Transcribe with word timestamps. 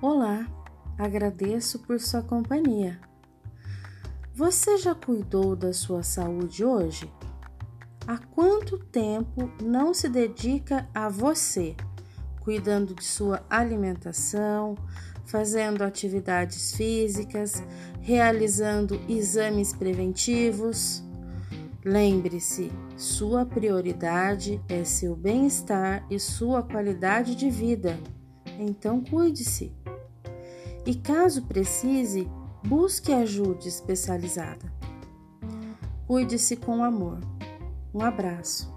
Olá, 0.00 0.46
agradeço 0.96 1.80
por 1.80 1.98
sua 1.98 2.22
companhia. 2.22 3.00
Você 4.32 4.76
já 4.76 4.94
cuidou 4.94 5.56
da 5.56 5.72
sua 5.72 6.04
saúde 6.04 6.64
hoje? 6.64 7.12
Há 8.06 8.16
quanto 8.16 8.78
tempo 8.78 9.50
não 9.60 9.92
se 9.92 10.08
dedica 10.08 10.88
a 10.94 11.08
você, 11.08 11.74
cuidando 12.38 12.94
de 12.94 13.04
sua 13.04 13.44
alimentação, 13.50 14.76
fazendo 15.26 15.82
atividades 15.82 16.76
físicas, 16.76 17.60
realizando 18.00 19.00
exames 19.08 19.72
preventivos? 19.72 21.02
Lembre-se, 21.84 22.70
sua 22.96 23.44
prioridade 23.44 24.62
é 24.68 24.84
seu 24.84 25.16
bem-estar 25.16 26.06
e 26.08 26.20
sua 26.20 26.62
qualidade 26.62 27.34
de 27.34 27.50
vida. 27.50 27.98
Então, 28.58 29.00
cuide-se 29.00 29.72
e, 30.84 30.94
caso 30.94 31.42
precise, 31.42 32.28
busque 32.64 33.12
ajuda 33.12 33.68
especializada. 33.68 34.72
Cuide-se 36.06 36.56
com 36.56 36.82
amor. 36.82 37.20
Um 37.94 38.02
abraço. 38.02 38.76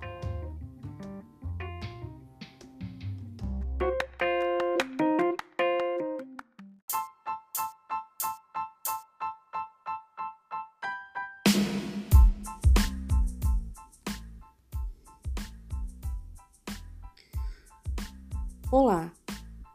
Olá, 18.71 19.11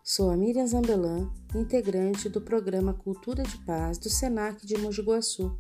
Sou 0.09 0.31
a 0.31 0.37
Miriam 0.37 0.65
Zambelan, 0.69 1.29
integrante 1.53 2.29
do 2.29 2.41
programa 2.41 2.95
Cultura 2.95 3.43
de 3.43 3.59
Paz 3.65 3.99
do 3.99 4.09
SENAC 4.09 4.65
de 4.65 4.79
Mogi 4.79 5.03
Guaçu. 5.03 5.59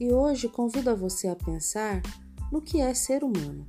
E 0.00 0.10
hoje 0.10 0.48
convido 0.48 0.88
a 0.88 0.94
você 0.94 1.28
a 1.28 1.36
pensar 1.36 2.00
no 2.50 2.62
que 2.62 2.80
é 2.80 2.94
ser 2.94 3.22
humano. 3.22 3.68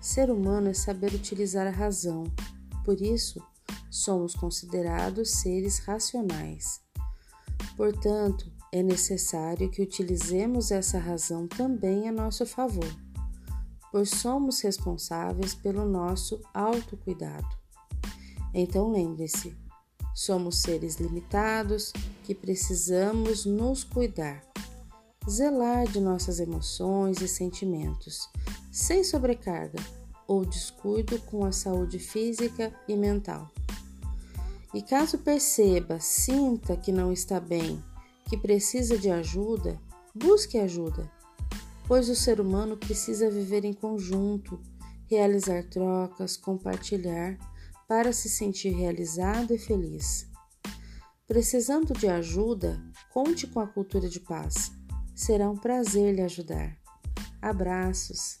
Ser 0.00 0.30
humano 0.30 0.70
é 0.70 0.72
saber 0.72 1.12
utilizar 1.12 1.66
a 1.66 1.70
razão, 1.70 2.24
por 2.82 2.98
isso, 3.02 3.46
somos 3.90 4.34
considerados 4.34 5.32
seres 5.32 5.80
racionais. 5.80 6.80
Portanto, 7.76 8.50
é 8.72 8.82
necessário 8.82 9.70
que 9.70 9.82
utilizemos 9.82 10.70
essa 10.70 10.98
razão 10.98 11.46
também 11.46 12.08
a 12.08 12.12
nosso 12.12 12.46
favor, 12.46 12.90
pois 13.92 14.08
somos 14.08 14.62
responsáveis 14.62 15.54
pelo 15.54 15.84
nosso 15.84 16.40
autocuidado. 16.54 17.65
Então 18.54 18.90
lembre-se, 18.90 19.54
somos 20.14 20.58
seres 20.58 20.96
limitados 20.96 21.92
que 22.24 22.34
precisamos 22.34 23.44
nos 23.44 23.84
cuidar, 23.84 24.42
zelar 25.28 25.86
de 25.86 26.00
nossas 26.00 26.40
emoções 26.40 27.20
e 27.20 27.28
sentimentos, 27.28 28.28
sem 28.72 29.04
sobrecarga 29.04 29.78
ou 30.26 30.44
descuido 30.44 31.20
com 31.22 31.44
a 31.44 31.52
saúde 31.52 31.98
física 31.98 32.74
e 32.88 32.96
mental. 32.96 33.50
E 34.74 34.82
caso 34.82 35.18
perceba, 35.18 36.00
sinta 36.00 36.76
que 36.76 36.92
não 36.92 37.12
está 37.12 37.38
bem, 37.38 37.82
que 38.28 38.36
precisa 38.36 38.98
de 38.98 39.10
ajuda, 39.10 39.80
busque 40.14 40.58
ajuda, 40.58 41.10
pois 41.86 42.08
o 42.08 42.16
ser 42.16 42.40
humano 42.40 42.76
precisa 42.76 43.30
viver 43.30 43.64
em 43.64 43.72
conjunto, 43.72 44.60
realizar 45.08 45.62
trocas, 45.64 46.36
compartilhar 46.36 47.38
para 47.86 48.12
se 48.12 48.28
sentir 48.28 48.70
realizado 48.70 49.54
e 49.54 49.58
feliz. 49.58 50.28
Precisando 51.26 51.92
de 51.92 52.08
ajuda, 52.08 52.80
conte 53.10 53.46
com 53.46 53.60
a 53.60 53.66
cultura 53.66 54.08
de 54.08 54.20
paz. 54.20 54.72
Será 55.14 55.50
um 55.50 55.56
prazer 55.56 56.14
lhe 56.14 56.22
ajudar. 56.22 56.76
Abraços. 57.40 58.40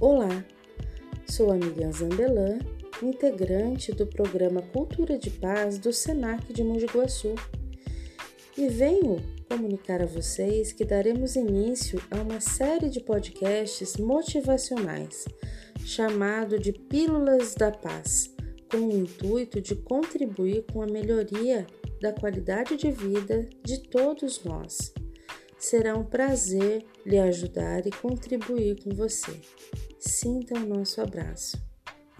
Olá, 0.00 0.44
sou 1.28 1.52
a 1.52 1.54
Miriam 1.54 1.92
Zambelan 1.92 2.81
integrante 3.04 3.92
do 3.92 4.06
programa 4.06 4.62
Cultura 4.62 5.18
de 5.18 5.30
Paz 5.30 5.78
do 5.78 5.92
SENAC 5.92 6.52
de 6.52 6.62
Mogi 6.62 6.86
Guaçu. 6.86 7.34
E 8.56 8.68
venho 8.68 9.22
comunicar 9.48 10.02
a 10.02 10.06
vocês 10.06 10.72
que 10.72 10.84
daremos 10.84 11.36
início 11.36 12.00
a 12.10 12.20
uma 12.20 12.40
série 12.40 12.88
de 12.88 13.00
podcasts 13.00 13.96
motivacionais, 13.96 15.24
chamado 15.84 16.58
de 16.58 16.72
Pílulas 16.72 17.54
da 17.54 17.70
Paz, 17.70 18.34
com 18.70 18.78
o 18.78 18.92
intuito 18.92 19.60
de 19.60 19.74
contribuir 19.74 20.64
com 20.72 20.82
a 20.82 20.86
melhoria 20.86 21.66
da 22.00 22.12
qualidade 22.12 22.76
de 22.76 22.90
vida 22.90 23.48
de 23.64 23.78
todos 23.88 24.42
nós. 24.44 24.92
Será 25.58 25.96
um 25.96 26.04
prazer 26.04 26.84
lhe 27.06 27.18
ajudar 27.18 27.86
e 27.86 27.90
contribuir 27.90 28.82
com 28.82 28.90
você. 28.90 29.32
Sinta 29.98 30.58
o 30.58 30.66
nosso 30.66 31.00
abraço. 31.00 31.71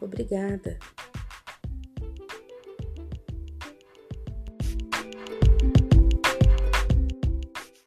Obrigada. 0.03 0.79